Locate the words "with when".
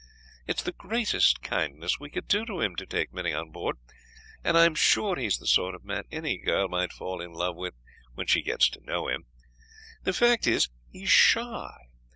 7.55-8.25